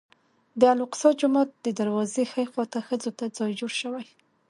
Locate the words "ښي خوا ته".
2.31-2.79